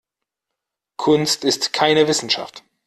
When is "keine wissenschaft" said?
1.73-2.63